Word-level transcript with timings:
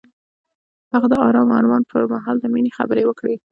هغه 0.93 1.07
د 1.11 1.15
آرام 1.27 1.49
آرمان 1.57 1.81
پر 1.91 2.01
مهال 2.13 2.37
د 2.39 2.45
مینې 2.53 2.71
خبرې 2.77 3.03
وکړې. 3.05 3.35